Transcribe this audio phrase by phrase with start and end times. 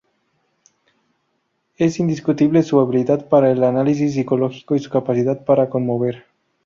[1.77, 6.25] Es indiscutible su habilidad para el análisis psicológico y su capacidad para conmover.